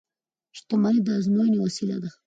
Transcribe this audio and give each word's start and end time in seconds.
•شتمني 0.57 0.99
د 1.05 1.07
ازموینې 1.19 1.57
وسیله 1.61 1.97
ده. 2.03 2.09